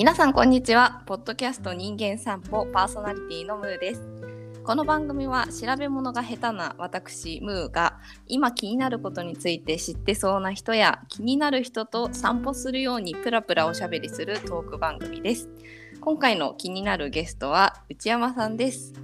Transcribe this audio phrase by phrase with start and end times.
[0.00, 1.02] 皆さんこんにちは。
[1.04, 4.08] ポッドキャスト人間散歩パーソナリティのムーです。
[4.64, 15.50] この番組は調べ物が下手な私ムーが今気になることについて知ってそうな人や気になる人と散歩するようにプラプラおしゃべりするトーク番組です。
[16.00, 18.94] 今回の気になるゲストは内山さんです。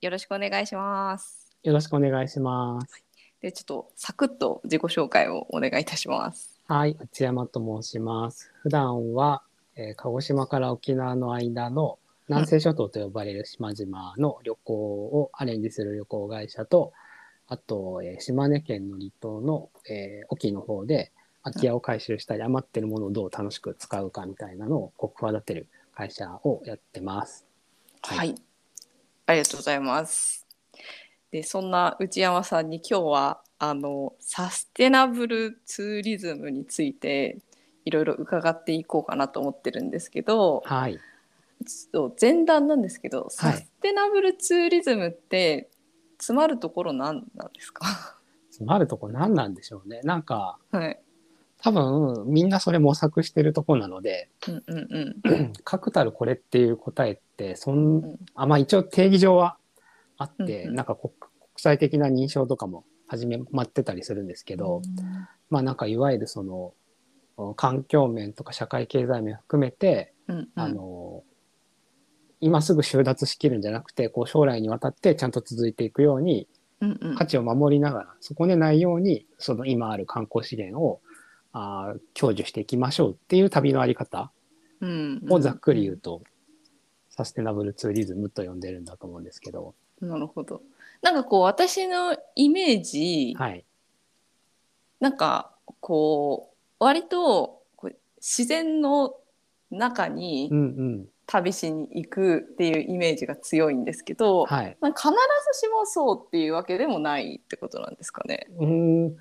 [0.00, 1.54] よろしくお願いします。
[1.62, 3.04] よろしくお願いします。
[3.42, 8.52] でちょっとサクッと自己紹介をお願いいたしますはい、内山と申します。
[8.62, 9.42] 普段は、
[9.74, 16.92] えー鹿児島から沖縄の間の南西諸島と呼ばれる島々の旅行をアレンジする旅行会社と、
[17.46, 21.10] あと、えー島根県の離島の、えー沖の方で
[21.42, 27.46] 空き家を回収したり余ってるものをどう楽しく使うかみたいなのを企てる会社をやってます。
[28.02, 28.34] はい、
[29.24, 30.46] ありがとうございます。
[31.30, 37.38] でそんな内山さんに今日はあのサステナブルツーリズムについて
[37.84, 40.98] いろいろ伺っていこうかなと思ってるんですけど、はい。
[41.66, 45.68] ちょっと前段なんですけど、サステナブルツーリズムって
[46.18, 48.16] 詰まるところ何なんですか？
[48.50, 50.00] 詰まるとこ何なんでしょうね。
[50.04, 51.00] なんか、はい。
[51.60, 55.52] 多分みんなそれ模索してるとこなので、うんうんうん。
[55.64, 59.56] 確たるこれっていう答えってそん、うんあまあ一応定義上は
[60.16, 64.82] あって、うんうんなんか国国際的な認証とかも始めまってたりするんですけど、
[65.50, 66.74] まあなんかいわゆるその
[67.36, 71.22] お環境面とか社会経済面含めて、うんうん、あの
[72.40, 76.46] 今すぐ収奪しきるんじゃなくてこう将来にわたってちゃんと続いていくように
[76.80, 77.16] うんうん。
[77.16, 81.00] 価値を守りながら損ねないようにその今ある観光資源を
[81.52, 84.30] あー享受していきましょうっていう旅のあり方
[84.80, 86.22] うんをざっくり言うと、
[87.10, 90.62] サステナブルツーリズムと呼んでるんだと思うんですけど、なるほど。
[91.02, 93.64] なんかこう私のイメージ、はい、
[95.00, 99.14] なんかこう割とこう自然の
[99.70, 105.08] 中にうんうん、旅しに行くっていうイメージが強いんですけど、はい、まあ必
[105.52, 108.46] ずしもそうっていうわけでもないってことなんですかね？
[108.58, 109.16] うーん、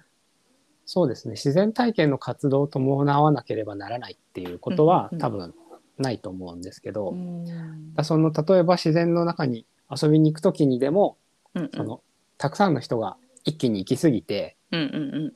[0.85, 1.33] そうですね。
[1.33, 5.53] 自然体験の活動を伴わなければならないっていうことは、多分
[5.97, 7.93] ないと思うんですけど、うん。
[7.93, 11.17] だその例えば自然の中に遊びに行く時にでも、
[11.57, 12.01] うんその
[12.37, 15.33] たくさんの人が一気に行き過ぎて、うんうん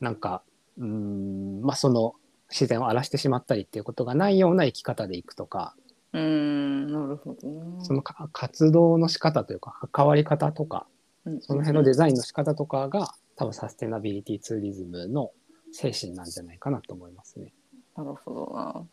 [0.00, 0.42] なんか
[0.78, 2.14] うーん、まあその
[2.50, 5.74] 自然を荒らしてしまったりっていうことがないような生き方で行くとか、
[6.12, 7.84] うんうんなるほどな。
[7.84, 10.86] そのか活動の仕方というか関わり方とか
[11.24, 15.30] うんその辺のデザインの仕方とかが多分サステナビリティツーリズムの
[15.72, 17.52] 精神なんじゃないかなと思いますね。
[17.96, 18.86] なるほどな。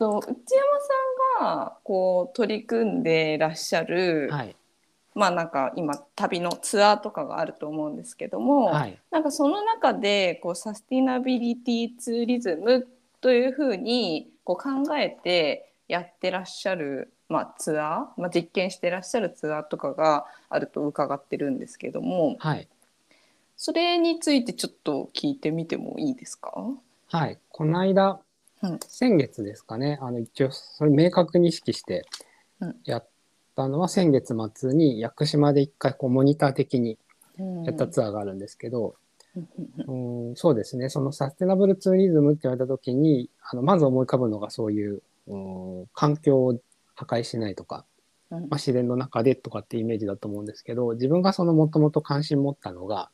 [0.00, 4.56] 内山さんがこう取り組んでらっしゃる、はい。
[5.20, 8.98] まあなんか今旅のツアーとかがあると思うんですけども、はい。
[9.10, 12.88] なんかその中でこうサスティナビリティツーリズム
[13.20, 22.66] というふうにこう考えてやってらっしゃる、まあ、ツアー、まあ、実験してらっしゃるツアーとかがあると伺ってるんですけどもはい。
[23.58, 26.50] それについてちょっと聞いてみてもいいですか、
[27.08, 27.38] はい。
[27.50, 28.20] この間、
[28.62, 32.06] うん先月ですかね、あの一応それ明確に意識して
[32.60, 33.08] うんやっ
[33.54, 36.98] たのは先月末に屋久島で一回こうモニター的に
[37.40, 37.64] うん。
[37.64, 38.94] やったツアーがあるんですけど、
[39.86, 39.94] う
[40.32, 40.36] ん。
[40.36, 45.36] そうですね、そのサステナブルツーリズムって言われた時に、あのまず思い浮かぶのがそういう、う
[45.82, 46.60] ん、環境を
[46.94, 47.84] 破壊しないとか、
[48.30, 48.40] うん。
[48.42, 53.10] まあ、自然の中でとかってイメージだと思うんですけど自分がそのもともと関心持ったのが、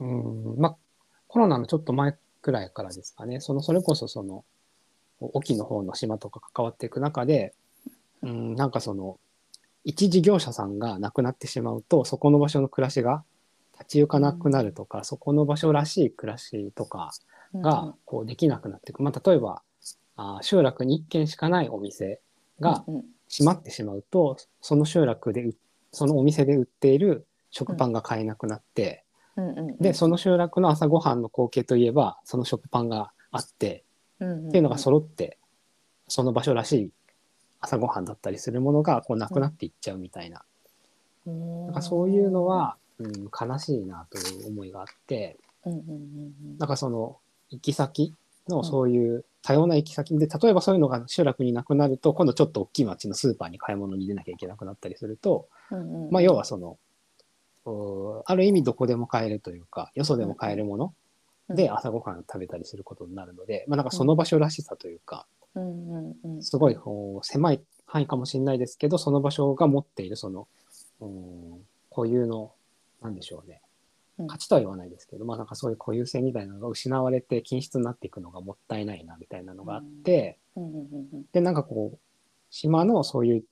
[0.00, 0.56] うん。
[0.58, 0.76] まあ、
[1.28, 3.40] コロナのちょっと前くらいからですかね。
[3.40, 4.44] そのそれこそその
[5.20, 7.54] 沖の方の島とか関わっていく中で、
[8.22, 9.18] うん、なんかその
[9.84, 13.24] 一事業者さんが亡くなってしまうとそこの場所の暮らしが
[13.74, 17.12] 立ち行かなくなるとか、そこの場所らしい暮らしとか
[17.52, 17.62] うん。
[17.62, 19.62] がこうできなくなっていく、まあ、例えば
[20.16, 22.20] あー集落に1軒しかないお店
[22.60, 23.04] がうんうん。
[23.28, 25.56] 閉まってしまうとその集落でう
[25.90, 29.04] そのお店で売っている食パンが買えなくなって、
[29.36, 29.48] うん。
[29.50, 33.84] うんうんでその集落の朝ごはんの光景といえばその食パンがあって、
[34.20, 34.48] うんうん。
[34.48, 35.38] っていうのが揃って
[36.06, 36.90] その場所らしい
[37.64, 40.42] 朝ごはんだったりするものがこうなくなっていっちゃうみたいな,、
[41.26, 41.66] うん。
[41.66, 45.36] なんかそういうのは、うん、悲しいなという思いがあって。
[46.58, 47.16] なんかその
[47.50, 48.14] 行き先
[48.48, 55.48] のそういう多様な行き先で例えばそういうのが集落になくなると今度ちょっと大きい町のスーパーに買い物に出なきゃいけなくなったりすると、
[56.10, 56.78] まあ、要はその
[57.64, 60.94] おある意味どこでも買えるというかよそでも買えるもの
[61.48, 66.42] で朝ごはんを食べたりすることになるので、まあ、なんかその場所らしさというかうんうんうん。
[66.42, 70.48] すごいこう狭い範囲かもしれないですけどその場所が持っているその
[71.00, 71.58] うん
[71.94, 72.52] 固有の
[73.02, 73.60] なんでしょうね。
[74.18, 74.26] うん。
[74.26, 80.72] 価値とは言わないですけど、まあなんかそういう固有性みたいなのが失われて均質になっていくのがもったいないなみたいなのがあって、うんうん
[81.12, 81.24] うん。
[81.32, 81.98] で、なんかこう、
[82.50, 83.44] 島のそういう、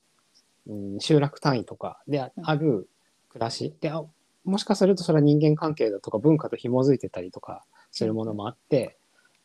[0.67, 2.89] うん、集落単位とかである
[3.29, 3.73] 暮らし。
[3.79, 4.03] であ、
[4.43, 7.63] もしかするとそれは人間関係だとか文化と紐づいてたりとか
[7.93, 8.97] するものもあって、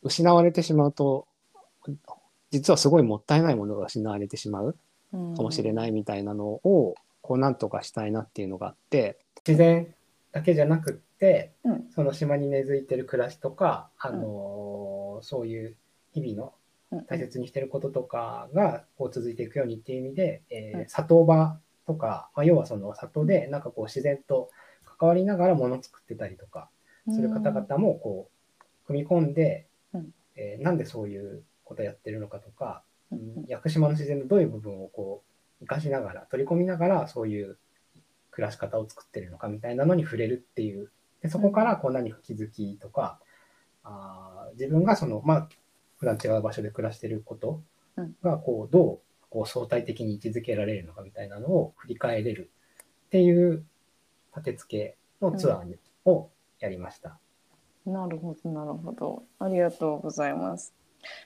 [0.03, 1.29] 失われてしまうと、
[2.50, 4.77] 実はすごいもったいないものが失われてしまう
[5.12, 9.95] うんかもしれないみたいなのを、こうなんとかしたいなっていうのがあって、自然
[10.33, 11.87] だけじゃなくって、うん。
[11.91, 15.75] その島に根付いてる暮らしとか、あのーそういう
[16.12, 16.53] 日々の
[16.91, 17.05] うん。
[17.05, 20.89] 大切にしてることとかがこう続いていくようにっていう意味で、えーうん。
[20.89, 24.50] 里場とか、まあ、要はその里でなんかこう自然と
[24.99, 26.71] 関わりながらものを作ってたりとか
[27.11, 28.38] する方々もこう
[28.88, 30.11] 組み込んで、うん。
[30.35, 32.82] えーなんでそういうことやってるのかとか、
[33.12, 33.44] うんうん。
[33.46, 35.23] 屋久島の自然のどういう部分をこ
[35.61, 37.58] う生かしながら取り込みながらそういう
[38.31, 40.90] 暮らし方を作ってるのかみたいなのに触れるっていう。
[41.23, 43.20] でそこからこう何か気づきとか、
[43.85, 45.49] あー自分がそのまあ
[45.99, 47.62] 普段違う場所で暮らしてること
[47.96, 48.17] うん。
[48.23, 52.50] がこうどうこう相対的に位置づけられるのかみたいなのを振り返れる
[53.06, 53.64] っていう
[54.35, 56.31] 立て付けのツアーを
[56.61, 57.19] やりました。
[57.88, 59.23] なるほどなるほど。
[59.38, 60.73] ありがとうございます。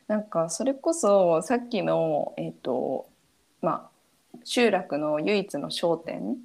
[0.06, 3.08] なんかそれこそさっきのえっ、と
[3.60, 3.90] ま
[4.34, 6.38] あ集落の唯一の商店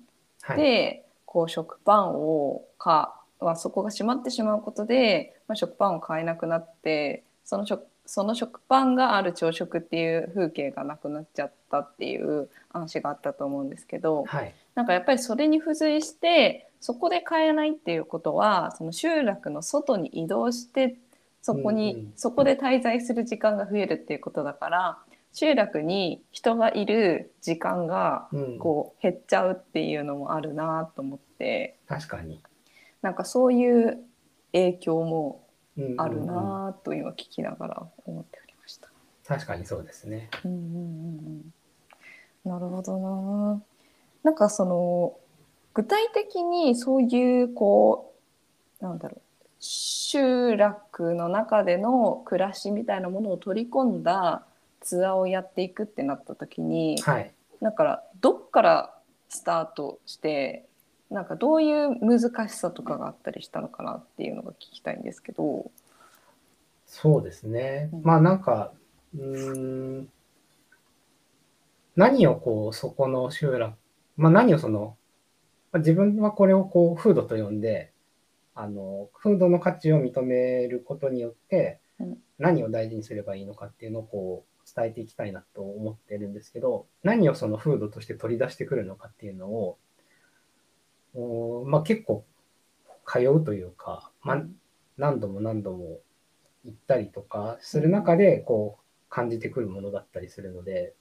[0.48, 20.98] はい、で、こう食パンをか、まあ、そこが閉まってしまうことで、まあ、食パンを買えなくなってその食その食パンがある朝食っていう風景がなくなっちゃったっていう話があったと思うんですけどはい、なんかやっぱりそれに付随してそこで買えないっていうことはその集落の外に移動して
[21.42, 24.98] そこに、うんうんそこで滞在する時間が増えるっていうことだから
[25.34, 32.42] 集落に人がいる時間がうん、こう減っちゃうっていうのもあるなと思って確かに。
[33.02, 34.00] なんかそういう
[34.52, 35.48] 影響も
[35.78, 38.90] うんうんうんあるなと今聞きながら思っておりました。
[39.26, 40.30] 確かにそうですね。
[40.44, 41.52] うんうんうん
[42.46, 43.62] うん、なるほどな。
[44.24, 45.18] なんかその
[45.78, 48.16] 具体的にそういうこ
[48.82, 49.22] うなんだろう
[49.60, 54.44] 集落の中での暮らしみたいなものを取り込んだ
[54.82, 57.32] ツアーをやっていくってなった時に、はい。
[57.62, 58.94] だからどっから
[59.30, 60.66] スタートして
[61.12, 65.70] なんかどういう難しさとかがあったりしたのかなっていうのが聞きたいんですけど。
[66.88, 67.92] そうですね。
[67.94, 68.72] うんまあなんか、
[69.16, 70.10] うーん、
[71.96, 73.76] 何をこう、そこの集落、
[74.16, 74.98] まあ何をその、
[75.72, 77.92] まあ自分はこれをこう、風土と呼んで、
[78.56, 89.78] あの、風土の価値を認めることによってうん、何を大事にすればいいのかっていうのをこう、伝えていきたいなと思ってるんですけど、何をその風土として取り出してくるのかっていうのを、
[91.16, 92.26] おまあ結構
[93.06, 94.44] 通うというか、まあ
[94.98, 96.00] 何度も何度も
[96.66, 100.94] 行ったりとかする中でこう感じてくるものだったりするので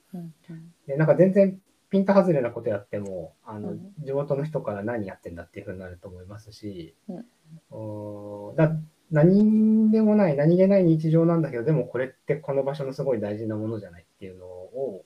[0.87, 1.59] でなんか全然
[1.91, 3.93] ピント外れなことやってもあの、うん。
[4.01, 7.25] 地元の人から何やってんだっていうふうになると思いますし、うん。
[7.71, 8.73] おーだ
[9.13, 15.05] 何でもない何気ない日常なんだけどでもこれってこの場所のすごい大事なものじゃないっていうのを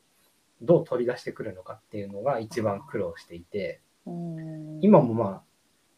[0.63, 3.81] どう取り出してくるのかっていうのが一番苦労していて。
[4.07, 4.81] うん。
[4.83, 5.43] 今もまあ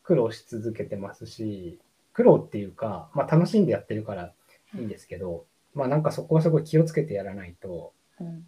[0.03, 1.79] 苦労し続けてますし
[2.13, 4.33] 苦労っていうか、まあ、楽しんでやってるから
[4.75, 8.45] いいんですけど、まあなんかそこはすごい気をつけてやらないとうん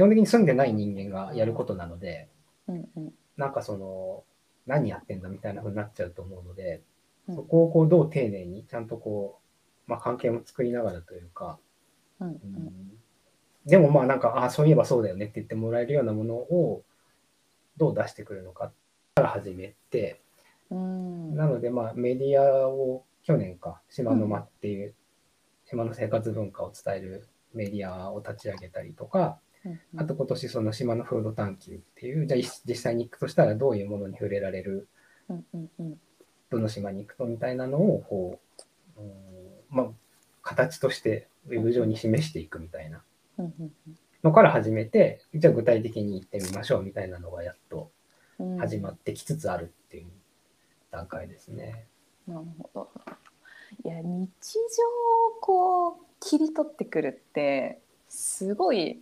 [0.00, 2.30] 基本的に住んでない人間がやることなので
[2.68, 3.12] うんうん。
[3.36, 4.24] なんかその
[4.66, 6.80] 何やってんだみたいな風になっちゃうと思うので
[7.28, 7.36] うん。
[7.36, 9.40] そこをこうどう丁寧にちゃんとこ
[9.86, 11.58] う、まあ、関係も作りながらというか、
[12.18, 12.92] うんうん。
[13.66, 16.82] でもまあなんかああそういえばそうだよねって言ってもらえるようなものを
[17.76, 18.72] どう出してくるのか
[19.16, 20.22] から始めて、
[20.70, 21.34] うん。
[21.36, 24.94] なので、まあ、メディアを去年か、島の間っていう、
[25.66, 29.49] 島の生活文化を伝えるメディアを立ち上げたりとか、うん
[29.96, 34.88] あと今年その島の風土探求っていう、じゃあい実際に行くとしたらどういうものに触れられる、
[35.28, 36.00] うんうんうん
[36.50, 38.40] どの島に行くとみたいなのを、こ
[38.96, 39.12] う、うん
[39.68, 39.86] まあ、
[40.42, 43.02] 形としてウェブ上に示していくみたいな
[43.38, 43.72] うんうん
[44.24, 47.90] のから始めて、じゃあ具体的に行ってみましょうみたいなのがやっと
[48.40, 50.06] うん始まってきつつあるっていう
[50.90, 51.86] 段階ですね。
[52.26, 52.90] なるほど。
[53.84, 54.58] いや日常
[55.28, 59.00] をこう切り取ってくるってすごい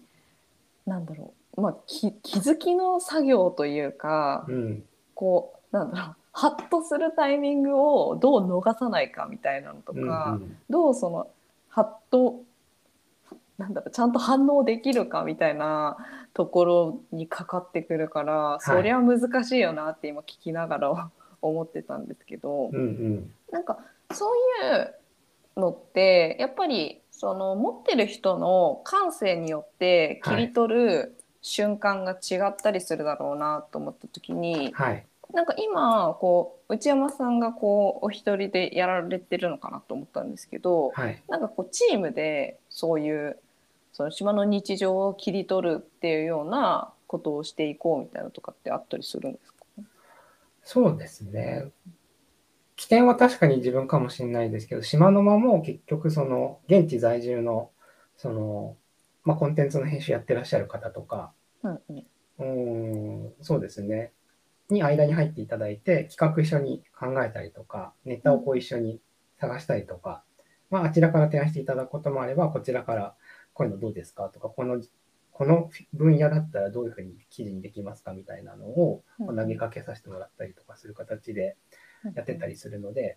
[0.89, 4.85] なんだろうまあき気づきの作業というかうん。
[5.15, 11.29] こうなんだろうハッとするタイミングをどう逃さないかみたいなのとか、うんうんどうその
[11.69, 12.43] ハッと
[13.59, 15.97] なんだろうちゃんと反応できるかみたいな
[16.33, 21.11] ところにかかってくるから、そりゃ難しいよなって今聞きながら
[21.43, 23.35] 思ってたんですけど、うんうん。
[23.51, 23.79] なんか
[24.13, 24.95] そういう
[25.57, 35.05] のってやっぱりその持ってる人の感性によって切り取る瞬間が違ったりするだろうなと思った時に、はい。
[35.35, 41.21] なんか今こう内山さんがこうお一人でやられてるのかなと思ったんですけど、はい。
[41.29, 43.37] なんかこうチームでそういう
[43.93, 49.65] その島の日常を切り取るっていうようなことをしていこうみたいなのとかってあったりするんですか？
[50.63, 51.67] そうですね。
[52.89, 57.71] 起点は確かに自分かもしれないですけど、島の間も結局その現地在住の
[58.17, 58.79] その、
[59.25, 62.07] まあ、コンテンツの編集やってらっしゃる方とか、うんうん
[62.39, 64.13] うーん、そうですね。
[64.71, 69.03] に間に入っていただいて、企画一緒に考えたりとか、ネタをこう一緒に
[69.39, 70.25] 探したりとか、
[70.71, 73.15] まあ、あちらから提案していただくこともあれば、こちらから
[73.53, 74.81] こういうのどうですかとか、この、
[75.33, 81.59] この分野だったらどういうふうに記事にできますかみたいなのをうん投げかけさせてもらったりとかする形で
[82.15, 83.17] やってたりするので、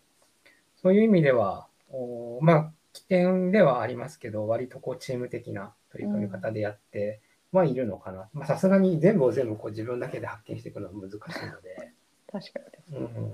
[0.81, 7.21] そういう意味では、おまあ、起点ではありますけど、割とこうチーム的な取り組み方でやって
[7.51, 8.29] はいるのかな。
[8.33, 11.17] まあ、さすがに全部を全部こう自分だけで発見していくのは難しい
[11.47, 11.91] ので、
[12.31, 13.33] 確かにうん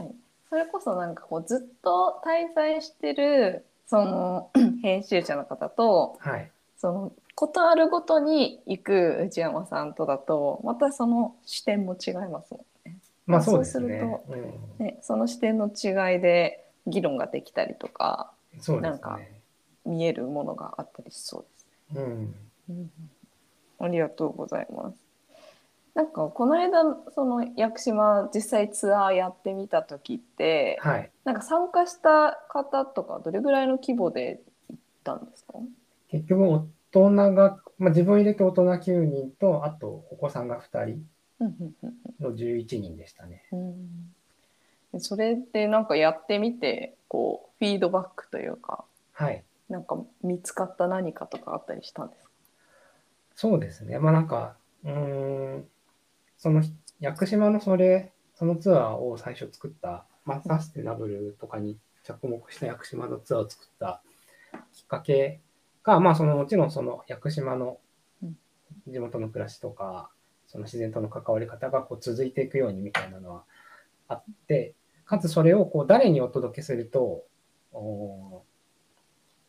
[0.00, 0.14] うん、
[0.48, 4.50] それこそなんかこうずっと滞在してるその
[4.82, 6.50] 編集者の方とはい。
[6.76, 12.66] そのことあるごとに行く内山さんとだとまたその視点も違いますもんね。
[13.28, 13.86] まあそうですね。
[13.86, 14.24] そうすると
[14.80, 19.40] うんねその視点の違いで議論ができたりとかそうですなんかね。
[19.84, 21.66] 見えるものがあったりしそうです
[21.96, 22.34] うん。
[22.68, 22.86] ね。
[23.80, 24.96] ありがとうございます。
[25.94, 26.82] なんかこの間
[27.14, 31.10] その屋久島実際ツアーやってみた時ってはい。
[31.24, 35.54] なんか参加した方とかどれぐらいの規模で行ったんですか？
[36.08, 41.08] 結局、大人が、まあ、自分入れて大人9人と、あとお子さんが2人うんうん
[41.40, 43.44] の11人でしたね。
[44.98, 49.44] それでなんかやってみてこうフィードバックというかはい。
[49.68, 52.30] なんか見つかった何かとかあったりしたんですか？
[53.36, 53.98] そうですね。
[53.98, 55.68] まあなんか、うーん、
[56.38, 56.62] その
[57.00, 64.02] 屋久島のそれ、そのツアーを最初作った、まあ、サステナブルとかに着目した屋久島のツアーを作った
[64.72, 65.40] きっかけ
[65.84, 67.78] が、まあそのもちろんその屋久島の
[68.22, 68.36] うん
[68.88, 70.10] 地元の暮らしとか、
[70.48, 73.44] その自然との関わり方がこう続いていくようにみたいなのは
[74.08, 74.74] あって、
[75.04, 77.24] かつそれをこう誰にお届けすると、
[77.72, 78.42] お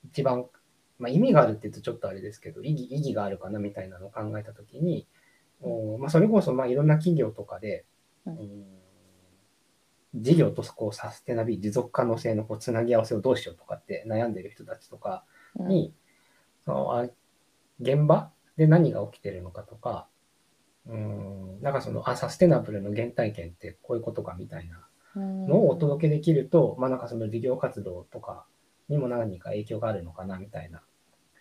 [0.05, 0.45] 一番
[0.99, 5.07] まあ、意味があるって言うとちょっとあれですけど、意義意義があるかなみたいなのを考えたときに、
[5.61, 7.85] おまあ、それこそまあいろんな企業とかで、
[8.25, 8.65] うんうん
[10.15, 15.23] 事業とこうサステナビ持続可能性のこうつなぎ合わせをどうしようとかって悩んでる人たちとか
[15.55, 15.93] に、
[16.65, 17.03] そのあ
[17.79, 20.07] 現場で何が起きてるのかとか、
[20.89, 20.97] う
[21.59, 28.45] ん、なんかそのあサステナブルの原体験ってこういうことかみたいなのをお届けできると、まあなんかその事業活動とか
[28.87, 30.81] にも何か影響があるのかなみたいな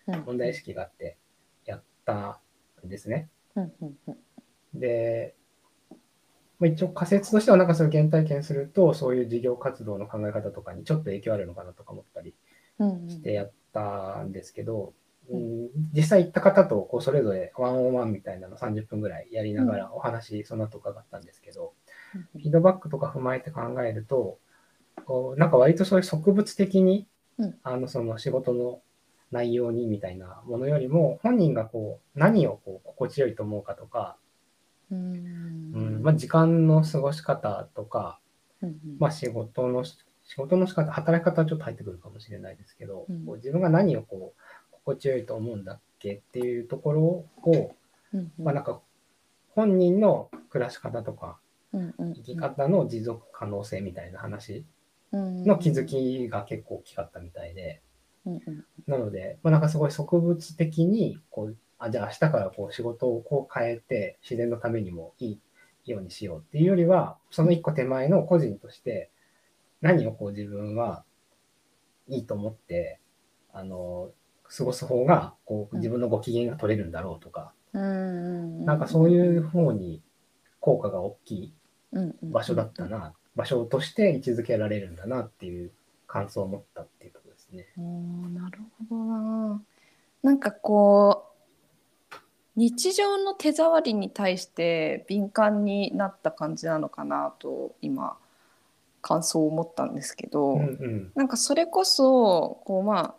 [0.08, 0.24] うん。
[0.24, 1.18] 問題意識があって
[1.64, 2.40] やった
[2.84, 3.28] んですね。
[4.74, 5.34] で、
[6.58, 12.34] まあ、一応仮説としてはなんかその原体験するとそういう事業活動の考え方とかにちょっと影響あるのかなとか思ったり
[13.08, 14.94] してやったんですけど、
[15.92, 21.74] 実際行った方とこうそれぞれワンオンワンみたいなの30分ぐらいやりながらお話その後伺ったんですけど、
[22.32, 24.38] フィードバックとか踏まえて考えると、
[25.04, 27.06] こうなんか割とそういう植物的に、
[27.38, 27.54] うん。
[27.62, 28.80] あのその仕事の
[29.30, 34.16] 内容にみたいなものよりも、本人がこう何をこう心地よいと思うかとか、
[34.90, 35.72] うん。
[35.74, 36.02] うん。
[36.02, 38.20] まあ、時間の過ごし方とか、
[38.98, 39.96] まあ、仕事の仕
[40.36, 43.26] 事の仕方、働き方はちょっと入ってくるかもしれないですけど、うん。
[43.26, 44.40] こう自分が何をこう
[44.88, 47.26] 心地よいと思うんだっけっていうところを、
[48.12, 48.32] うんうん。
[48.44, 48.80] まあ、なんか
[49.54, 51.38] 本人の暮らし方とか、
[51.72, 54.64] うんうん生き方の持続可能性みたいな話
[55.12, 57.82] うんの気づきが結構大きかったみたいで、
[58.24, 58.64] うんうん。
[58.86, 65.40] なので、まあ、なんかすごい植物的にこう、あじゃあ明日からこう仕事をこう変えて自然のためにもいい
[65.84, 69.10] ようにしようっていうよりは、その一個手前の個人として
[69.82, 71.04] 何をこう自分は
[72.08, 73.00] いいと思って、
[73.52, 74.10] あの、
[74.48, 77.84] 過ごす方がこう自分のご機嫌が取れるんだろうとか、うんう
[78.62, 80.02] んなんかそういう方に
[80.60, 81.54] 効果が大きい
[81.92, 85.70] うんうん場所だったな、場所として位置づけられるんだなっていう
[86.06, 87.66] 感想を持ったっていうところですね。
[87.78, 89.62] おーなるほどな。
[90.22, 91.24] なんかこ
[92.12, 92.18] う
[92.56, 98.16] 日常の手触りに対して敏感になった感じなのかなと今
[99.00, 101.12] 感想を持ったんですけど、うんうん。
[101.14, 103.14] なんかそれこそこうまあ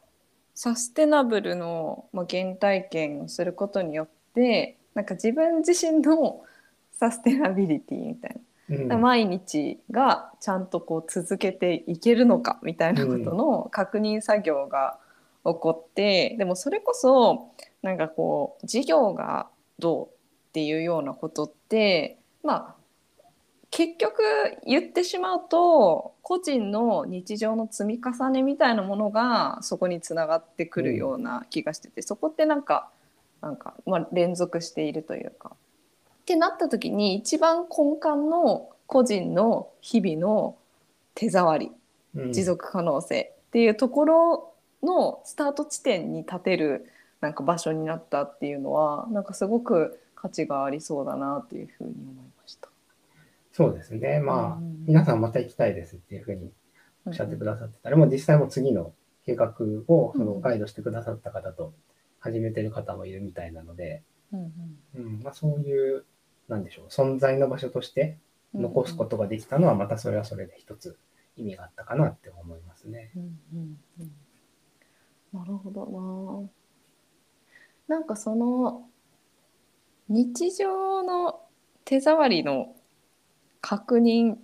[0.61, 6.43] サステナブルの、まあ、原体験をすることによってなんか自分自身の
[6.91, 8.35] サステナビリティみたい
[8.67, 8.95] な。
[8.95, 9.01] うん。
[9.01, 14.99] 毎日がちゃんとこう続けていけるのかみたいなことの確認作業が
[15.45, 17.51] 起こって、でもそれこそ
[17.81, 19.47] なんかこう事業が
[19.79, 22.78] どうっていうようなことってまあ
[23.71, 24.23] 結局
[24.65, 32.89] 言ってしまうと個人の日常の積み重ねみたいなものがそこにつながってくるような気がしてて、そこってなんか
[33.41, 35.51] なんか、まあ、連続しているというか。
[36.21, 40.57] ってなった時に一番根幹の個人の日々の
[41.15, 41.71] 手触り
[42.15, 46.89] うん持続可能性っていうところのスタート地点に立てる
[47.21, 52.28] なんか場所になったっていうのはなんかすごく価値がありそうだなっていうふうに思いました。
[53.59, 54.21] そうですね。
[54.21, 56.53] まあ、うん皆さんまた行きたいですっていうふうに
[57.05, 58.93] おっしゃってくださってたら、もう実際もう次の
[59.25, 59.53] 計画
[59.89, 61.73] をそのガイドしてくださった方と
[62.19, 64.01] 始めてる方もいるみたいなので、
[64.31, 64.53] うん
[64.95, 66.05] うんまあ、そういう、
[66.47, 68.17] なんでしょう、存在の場所として
[68.53, 70.97] うん残すことができたのは、またそれはそれで一つ
[71.35, 73.11] 意味があったかなって思いますね。
[73.17, 74.11] うんうんうん
[75.33, 76.49] なるほど
[77.89, 77.97] な。
[77.97, 78.87] なんかその
[80.07, 81.41] 日常の
[81.83, 82.75] 手触りの
[83.61, 84.35] 確認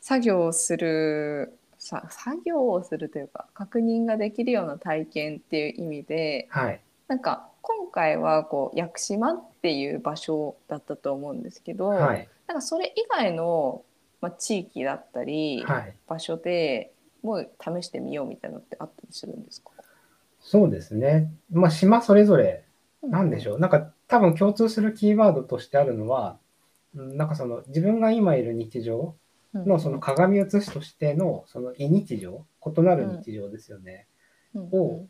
[0.00, 6.80] 作業をするさ作業をするというか確認ができるような体験っていう意味ではい。
[7.08, 12.28] なんか今回はこう屋久島っていう場所だったと思うんですけど、はい。
[12.46, 13.84] なんかそれ以外の、
[14.20, 15.94] まあ、地域だったり、はい。
[16.08, 16.92] 場所で
[17.22, 19.70] もう試してみようみたいなのってあったりするんですか？
[20.40, 21.32] そうですね。
[21.50, 22.64] まあ、島それぞれ、
[23.02, 23.60] なんでしょょう。
[23.60, 26.36] なんか多分共通するキーワードとしてあるのは、うん
[26.96, 29.14] なんかその自分が今いる日常
[29.54, 34.06] うのその鏡写しとしてのその異日常、異なる日常ですよね。
[34.54, 35.06] を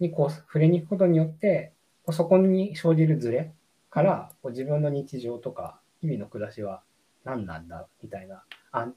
[0.00, 1.72] にこう触れに行くことによって、
[2.10, 3.52] そこに生じるズレ
[3.90, 6.82] からこう自分の日常とか日々の暮らしは
[7.24, 8.88] 何なんだみたいな、あ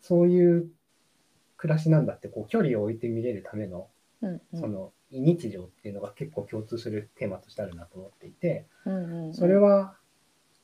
[0.00, 0.68] そういう
[1.56, 3.88] 暮らしなんだってこう距離を置いて見れるための
[4.20, 4.60] うんうん。
[4.60, 9.34] その異日常っていうのが結構共通するテーマとしてあるなと思っていて、うんうんうん。
[9.34, 9.96] それは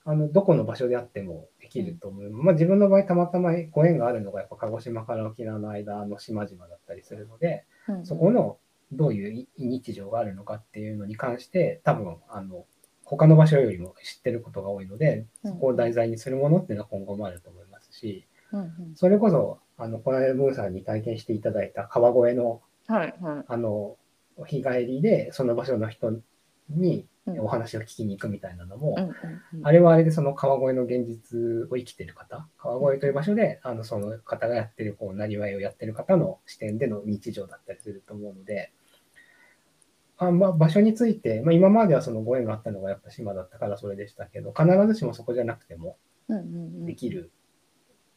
[0.07, 2.31] あのどこの場所であってもできると思う。
[2.31, 7.95] まあ自分の場合たまたまご縁があるのがやっぱ鹿児島から沖縄の間の島々だったりするので、うん。
[7.97, 8.59] うんそこの
[8.93, 12.65] どういう異日常があるのかっていうのに関して、多分、あの、
[13.05, 15.53] 他の場所よりも知ってることが多いので、うん。
[15.53, 18.71] そこを題材にするものっていうのは今後もあると思いますし、うんうん。
[18.95, 23.15] それこそ、あの、この間ムーさんに体験していただいた川越の、はい。
[23.21, 23.97] はいあの、
[24.47, 26.11] 日帰りでその場所の人
[26.69, 29.15] にうんお話を聞きに行くみたいなのも、うんうんうん
[29.63, 38.73] あれはあれでその川越の現実を生きてる方、川越という場所で、あのその方がやってる、こう、なりわいをやってる方の視点での日常だったりすると思うので、
[40.19, 45.97] あまあ、場所について、まあ、今まではそのご縁があったのがやっぱ島だったからそれでしたけど、必ずしもそこじゃなくても
[46.29, 46.47] うんうんう
[46.83, 47.31] んできる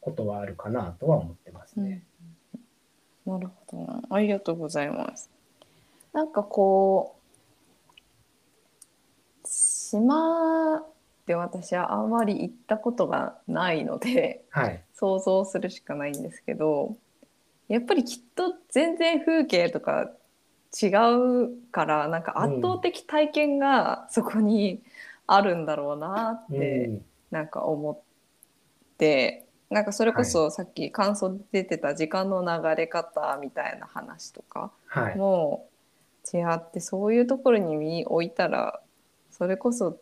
[0.00, 2.04] ことはあるかなとは思ってますね。
[3.26, 4.02] なるほどな。
[4.10, 5.30] ありがとうございます。
[6.12, 7.17] なんかこう、
[9.90, 10.82] 島
[11.26, 14.82] で私はあんまり行ったことがないので、はい。
[14.94, 16.96] 想像するしかないんですけど、
[17.68, 20.10] やっぱりきっと全然風景とか
[20.80, 24.82] 違うから、なんか圧倒的体験がそこに
[25.26, 27.98] あるんだろうなって、うんなんか思っ
[28.96, 35.16] てなんかそれこそさっき感想で出てた時間の流れ方みたいな話とかはい。
[35.16, 35.68] も
[36.32, 38.80] 違ってそういうところに身置いたら
[39.38, 39.98] それこそ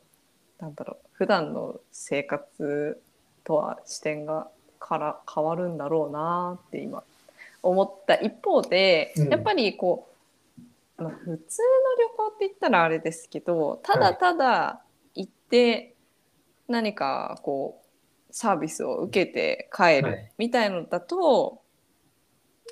[0.58, 3.00] なんだろう普段の生活
[3.44, 7.02] とは視点がから変わるんだろうなって今
[7.62, 9.28] 思った一方で、うん。
[9.28, 10.08] やっぱりこ
[10.98, 11.38] うまあ普通の旅
[12.16, 14.80] 行って言ったらあれですけどただただ
[15.14, 15.94] 行って
[16.68, 17.86] 何かこう
[18.30, 20.02] サービスを受けて帰はい。
[20.02, 21.62] るみたいのだと、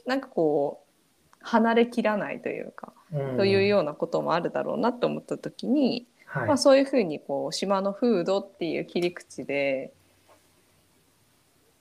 [0.04, 0.84] なんかこ
[1.32, 3.36] う離れきらないというか、うん。
[3.38, 6.48] というようなこともあるだろうなと思った時に、はい。
[6.48, 9.92] まあ、そういうふうにこう島の風土っていう切り口で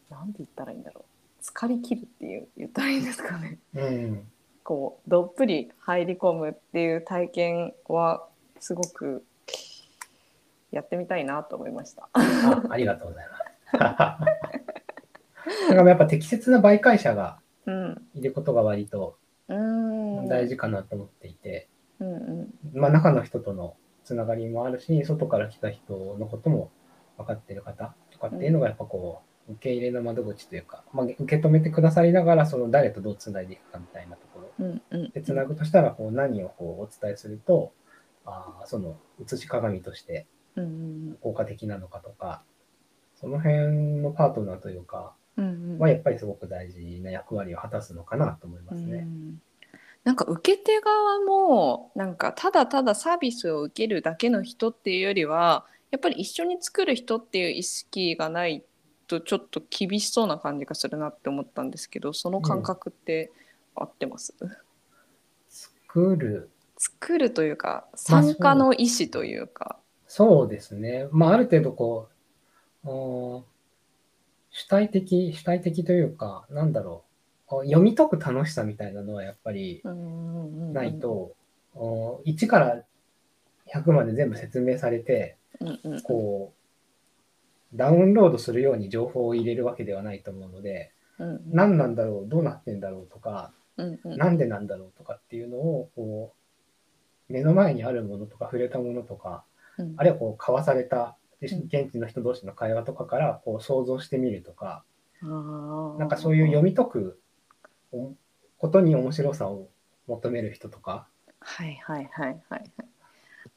[0.09, 1.43] なんて言ったらいいんだろう。
[1.43, 3.57] 疲れ切るっていう言ったらいいんですかね。
[3.75, 4.27] うん。
[4.63, 8.25] こうどっぷり入り込むっていう体験は
[8.59, 9.23] すごく
[10.71, 12.07] やってみたいなと思いました。
[12.13, 13.43] あありがとうございます。
[15.69, 22.17] だからやっぱ適切な媒介者がうん、いることが割と大事かなと思っていて、うんう
[22.75, 22.79] ん。
[22.79, 26.71] まあ、中の人とのつながりもあるし、外から来た人のことも
[27.17, 34.49] 分かってる方とかっていうのが、やっぱこう、受け入れの窓口というか、まあ、受け止めてくださりながら、その誰とどうつないでいくかみたいなところ。
[34.59, 37.73] うんうんで、つなぐとしたら、こう、何をこうお伝えすると、
[38.25, 40.67] あーその、写し鏡としてうんう
[41.11, 42.43] ん効果的なのかとか、
[43.15, 48.99] その辺のパートナーというか、うんうんはやっぱりすごく大事な役割を果たすのかなと思いますね。
[48.99, 49.41] うん
[50.03, 58.63] なんか受け手側もなんかただただサービスを受けるだけの人っていうよりはやっぱり一緒に作る人っていう意識がない
[59.07, 63.31] とちょっと厳しそうな感じがするなって思ったんですけどその感覚って
[63.75, 64.33] 合ってます、
[65.49, 69.77] 作る、作るというか参加の意思というか。
[70.07, 71.07] そうですね。
[71.11, 72.09] まあ、ある程度こ
[72.83, 72.87] う、
[74.51, 77.12] 主体的、主体的というか、なんだろう、お
[77.63, 79.81] 読み解く楽しさみたいなのはやっぱり
[80.73, 81.35] ないと、
[81.75, 82.83] お1から
[83.73, 85.37] 100まで全部説明されて、
[86.03, 86.53] こ
[87.73, 94.17] う、ダウンロードするように情報を入れるわけではないと思うので、うん何なんだろう、どうなってんだろうとか、うんうん。
[94.17, 96.33] なんでなんだろうとかっていうのを、こ
[97.29, 99.43] う、目の前にあるものとか触れたものとか、
[99.77, 99.93] うん。
[99.97, 101.45] あるいはこう交わされたん。
[101.45, 104.83] 現地の人同士の会話とかからこう想像してみるとか、
[105.21, 105.99] あー。
[105.99, 107.22] なんかそういう読み解くお
[108.57, 109.67] ことに面白さを
[110.07, 111.07] 求める人とか、
[111.39, 112.71] はいはいはいはいはい。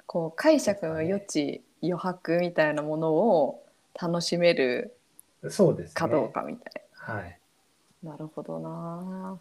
[0.07, 3.65] こう解釈の余地余白みたいなものを
[4.01, 4.97] 楽しめる
[5.49, 5.95] そうですね。
[5.95, 7.39] かどうかみたいはい。
[8.03, 8.13] な。
[8.13, 9.39] なるほどな。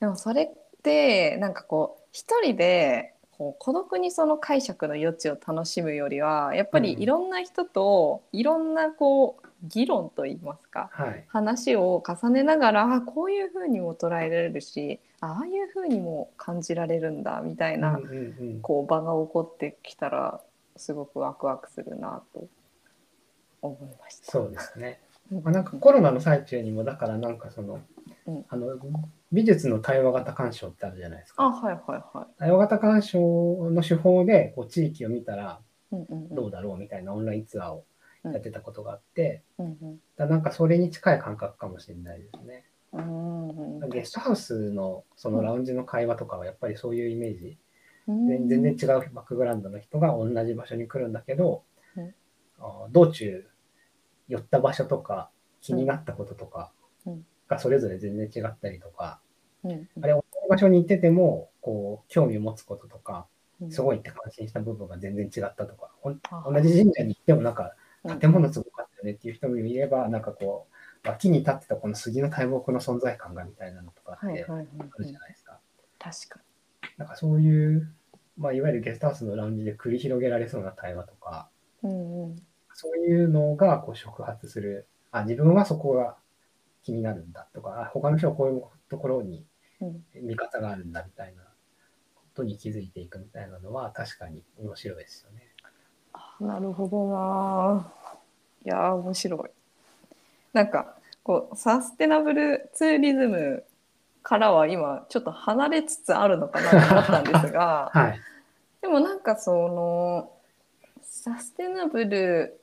[0.00, 0.48] でもそれっ
[0.82, 11.24] てなんかこう一人でこう孤独にその解釈の余地を楽しむよりはやっぱりいろんな人といろんなこう議論といいますかはい。
[11.28, 20.40] 話を重ねながらあこういうふうにも捉えられるしああいうふうにも感じられるんだみたいな、うんうんうんこう場が起こってきたら
[20.76, 22.48] すごくワクワクするなと
[23.60, 24.32] 思いました。
[24.32, 25.00] そうですね。
[25.30, 27.80] なんかコロナの最中にも、だからなんかその、
[28.26, 28.66] うんあの、
[29.30, 31.44] 美術の対話型鑑賞ってあるじゃないですか。
[31.44, 32.26] あはいはいはい。
[32.38, 33.20] 対話型鑑賞
[33.70, 35.60] の手法でこう地域を見たら
[36.30, 37.84] どうだろうみたいなオンラインツアーを
[38.24, 40.00] やってたことがあって、うんうん。
[40.16, 42.64] だなんかそれに近い感覚かもしれないですね。
[42.92, 43.90] うんうん。
[43.90, 47.58] ゲストハウスのそのラウンジの会話とかはやっぱりそういうイメージ、
[48.06, 48.28] うん。
[48.28, 51.64] 全全然違うバックグラウンドの人が同じ場所に来るんだけど、
[51.96, 52.14] うん。
[52.60, 53.44] あ道中
[54.28, 55.30] 寄った場所とか
[55.60, 56.72] 気になったこととか
[57.06, 57.26] うん。
[57.48, 59.20] がそれぞれ全然違ったりとか、
[59.64, 59.70] うん。
[59.72, 59.88] うん。
[60.00, 63.26] あれ同じ場所に行っててもこう興味を持つこととか
[63.60, 63.70] うん。
[63.72, 66.12] すごいって感心した部分が全然違ったとか、同
[66.60, 67.70] じ神社に行ってもなんかうん
[68.20, 70.66] 建物すごかったよねっていう人もいれば、なんかこ
[71.04, 74.68] う脇に立ってたこの杉の大木の存在感がみたいなのとかってある
[75.04, 75.58] じゃないですか。
[75.98, 76.40] 確か
[76.98, 77.92] なんかそういう、
[78.36, 81.48] まあ、いわゆるゲストハウスのラウンジで繰り広げられそうな対話とか、
[81.82, 81.90] に。
[81.90, 82.42] うんうん
[82.74, 86.16] そういうのがこう触発する、あ、自分はそこが
[86.82, 89.44] 気になるんだとか、あ他の人はこういうところに
[89.80, 91.42] うん見方があるんだみたいな
[92.14, 95.51] ことに気づいていくみたいなのは確かに面白いですよね。
[96.40, 97.92] あなるほどな。
[98.64, 99.50] いやー面白い。
[100.52, 103.64] なんかこうサステナブルツーリズム
[104.22, 107.90] からは今ちょっと離れつつあるのかなと思ったんですが。
[107.94, 108.20] はい。
[108.80, 110.32] でもなんかその
[111.02, 112.60] サステナブル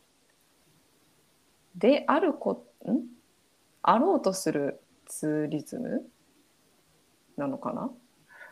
[1.76, 3.02] であるこん？
[3.82, 6.06] あろうとするツーリズム
[7.38, 7.90] なのかな？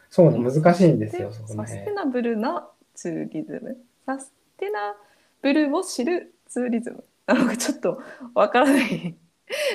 [0.10, 1.92] そう難しいんですよ、サステ。
[1.92, 3.78] ナブルなツーリズム？
[4.06, 4.96] サステナ
[5.42, 8.02] ブルを知るツーリズム なんかちょっと
[8.34, 9.16] わからない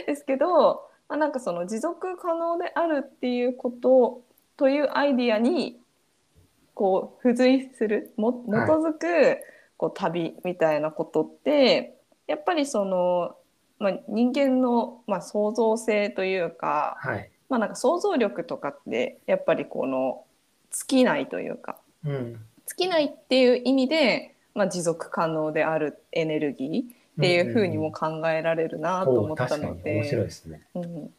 [0.07, 4.23] ですけど、まあ、なんかその持続可能であるっていうこと
[4.57, 5.81] というアイディアに
[6.75, 9.43] こう付随するも基はいづく
[9.77, 13.37] こう旅みたいなことってやっぱりその、
[13.79, 17.31] まあ、人間の、まあ、創造性というか、はい。
[17.49, 20.25] まあ、なんか想像力とかってやっぱりこの
[20.71, 22.41] 尽きないというかうん。
[22.67, 26.85] 尽きないっていう意味で、まあ、持続可能であるエネルギーっ
[27.21, 30.63] ていうふうにも考えられるなとお思ったのに面白いで、ですね。
[30.75, 31.11] うん、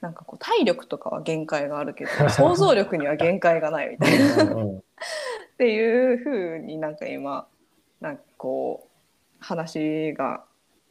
[0.00, 4.82] なんかこう体力とかは限界があるけど 想像力には限界がないみたいなっ
[5.58, 7.46] ていうふうになんか今
[8.00, 10.44] なんかこう話が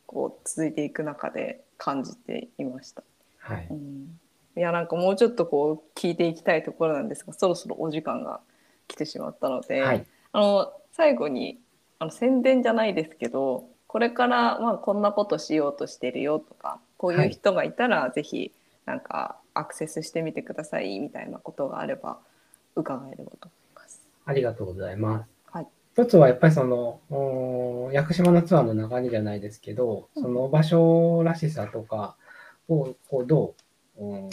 [0.06, 3.04] こう続いていく中で感じていました。
[3.40, 3.68] はい。
[3.70, 4.20] うん
[4.58, 8.42] いやなんかもうちょっとこう聞いていきたいところなんですがそろそろお時間が
[8.90, 10.06] 来てしまったので、はい。
[10.34, 11.60] あの最後に
[12.00, 18.52] あの宣伝じゃないですけどこれからまあこんなことしようとしてるよとかこういう人がいたらぜひ
[18.86, 22.18] なんかアクセスしてみてくださいみたいなことがあれば
[22.76, 24.02] 伺えればと思います。
[24.26, 25.30] ありがとうございます。
[25.52, 32.16] はい一つはやっぱりその、お屋久島のツアーの流れじゃないですけど、うんその場所らしさとか
[32.70, 33.56] をこうど
[33.98, 34.30] う、うん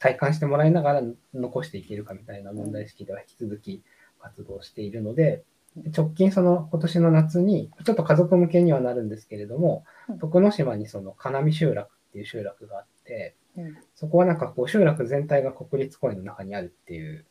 [0.00, 1.02] 体感してもらいながら
[1.34, 3.82] 残していけるかみたいな問題意識では引き続き
[4.18, 5.44] 活動しているので、で
[5.76, 10.18] 直近その今年の夏に、ちょっと家族向けにはなるんですけれども、うん。
[10.18, 13.76] 徳之島にその金見集落っていう集落があって、うん。
[13.94, 17.24] そこはなんかこう集落全体が国立公園の中にあるっていう、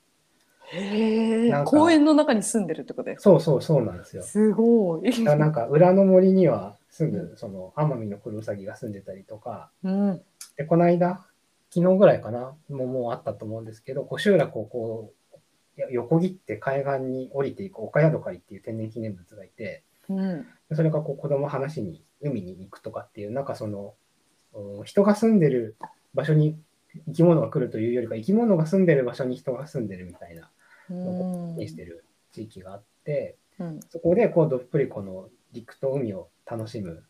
[0.71, 3.23] へえ公園の中に住んでるってことですか？
[3.23, 4.23] そうそうそうなんですよ。
[4.23, 5.25] すごい。
[5.25, 10.21] だなんか裏の森にはすぐその奄美のクロウサギが住んでたりとか、うん。
[10.58, 11.25] で、この間、
[11.73, 15.13] 昨日ぐらいかな、もうもうあったと思うんですけど、こう集落をこう、
[15.91, 20.45] 横切って海岸に降りていく岡ヤドカリっていう天然記念物がいて、うん。
[20.69, 23.93] でそれがこう子供話に海に行くとかっていう、なんかその、
[24.53, 25.75] うん人が住んでる
[26.15, 26.57] 場所に
[27.07, 30.49] 生き物が来るというよりか、生き物が住んでる場所に人が住んでるみたいな
[30.89, 31.55] うん。
[31.55, 33.79] にしてる地域があって、うん。
[33.89, 37.03] そこでこうどっぷりこの陸と海を楽しむ、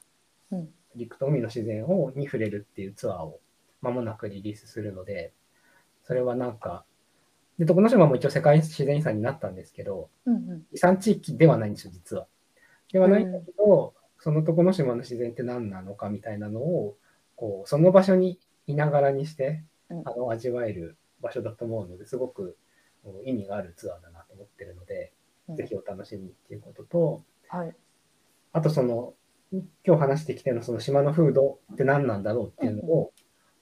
[0.51, 0.69] うん。
[0.95, 3.39] 陸と海の自然をに触れるっていうツアーを
[3.81, 5.33] 間もなくリリースするので、
[6.03, 6.85] それはなんか、
[7.59, 12.25] で、徳之島も一応世界自然遺産になったんですけど、うん遺産地域ではないんですよ、実は。
[12.91, 16.97] ではないんだけど、その徳之島の自然って何なのかみたいなのを、
[17.35, 19.99] こう、その場所にいながらにして、うん。
[20.05, 22.57] あの、味わえる場所だと思うので、すごく
[23.25, 25.13] 意味があるツアーだなと思ってるので、
[25.49, 25.55] うん。
[25.57, 27.75] ぜひお楽しみにっていうことと、はい。
[28.53, 29.13] あとその、
[29.51, 33.11] 今日話してきてのその島の風土って何なんだろうっていうのを、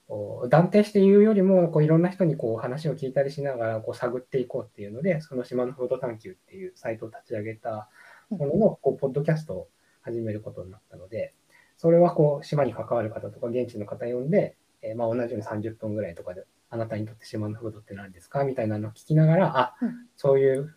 [0.09, 7.89] お断定して言うよりも、こういろんな人にこう話を聞いたりしながらこう探っていこうっていうので、その島の風土探求っていうサイトを立ち上げた
[8.29, 9.67] ものの、こうポッドキャストを
[10.01, 11.33] 始めることになったので、
[11.77, 18.43] それはこう島に関わる方とか現地の方呼んで、えーまあ、同じように30分ぐらいとかで、あなたにとって島の風土って何ですか？
[18.43, 20.07] みたいなのを聞きながら、あ、うん。
[20.15, 20.73] そういう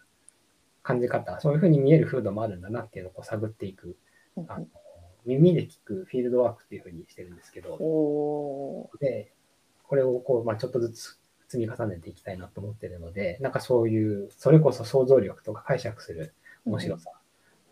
[0.83, 3.97] 感じ方、そういうふうに見える風土もあるんだなっていうのをこう探っていく、
[4.37, 4.47] うん。
[4.49, 4.67] あの
[5.27, 7.79] 耳で聞くフィールドワークっていうふうにしてるんですけど、
[9.01, 9.33] で、
[9.85, 17.11] これをこう、まあ、ちょっとずつ積み重ねていきたいなと思ってるので、なんかそういう、それこそ想像力とか解釈する面白さ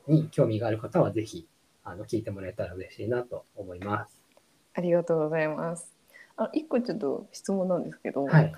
[0.09, 1.49] に興味がある方は、ぜひ、
[1.85, 4.21] あの、聞いてもらえたら嬉しいなと思います。
[4.75, 5.93] ありがとうございます。
[6.37, 8.53] あ一個ちょっと質問なんですけど、はい。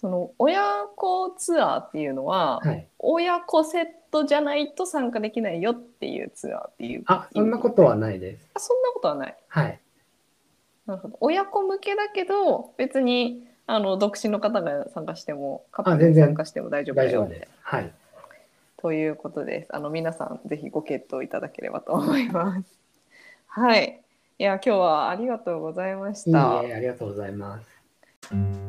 [0.00, 0.62] その親
[0.94, 2.86] 子ツアーっていうのは、はい。
[3.00, 8.48] 親子セットじゃないと参加できないよっていうツアーっていうあ、そんなことはないです。
[8.54, 9.80] あそんなことはないはい。
[10.86, 17.50] なるほど親子向けだけど別にあの独身の方が参加してもカップル全然で参加しても大丈夫大丈夫です。
[17.62, 17.92] はい。
[18.76, 22.78] ということですあの皆さんぜひご検討いただければと思います
[23.48, 24.00] はい
[24.38, 28.67] いや今日はありがとうございましいいたえ、ありがとうございます。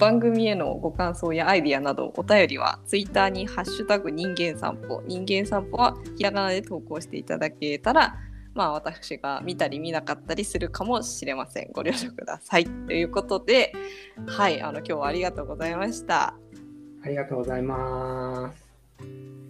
[0.00, 8.16] 番組へのご感想やアイディアなどお便りはツイッターに「ハッシュタグ人間散歩」人間散歩はひらがなで投稿していただけたら
[8.54, 11.70] まあ私が見たり見なかったりするかもしれません。
[11.72, 12.64] ご了承ください。
[12.64, 13.72] ということで
[14.26, 16.34] はいあの今日はありがとうございました。
[17.04, 19.49] ありがとうございます。